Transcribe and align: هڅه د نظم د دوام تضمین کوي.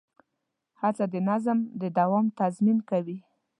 هڅه 0.81 1.05
د 1.13 1.15
نظم 1.29 1.57
د 1.81 1.83
دوام 1.97 2.25
تضمین 2.39 2.77
کوي. 2.89 3.17